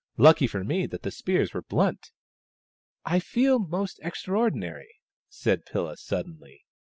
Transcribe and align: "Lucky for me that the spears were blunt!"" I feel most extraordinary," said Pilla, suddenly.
"Lucky 0.27 0.47
for 0.47 0.63
me 0.63 0.87
that 0.87 1.03
the 1.03 1.11
spears 1.11 1.53
were 1.53 1.61
blunt!"" 1.61 2.09
I 3.15 3.19
feel 3.19 3.59
most 3.59 3.99
extraordinary," 4.01 4.95
said 5.29 5.63
Pilla, 5.63 5.95
suddenly. 5.95 6.65